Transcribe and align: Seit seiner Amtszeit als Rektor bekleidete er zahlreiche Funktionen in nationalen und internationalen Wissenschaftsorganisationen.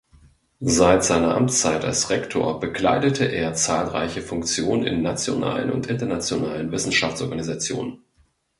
Seit 0.65 1.03
seiner 1.03 1.35
Amtszeit 1.35 1.85
als 1.85 2.09
Rektor 2.09 2.59
bekleidete 2.59 3.25
er 3.25 3.53
zahlreiche 3.53 4.23
Funktionen 4.23 4.83
in 4.87 5.03
nationalen 5.03 5.69
und 5.69 5.85
internationalen 5.85 6.71
Wissenschaftsorganisationen. 6.71 7.99